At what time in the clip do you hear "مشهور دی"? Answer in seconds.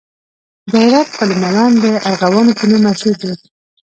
2.87-3.31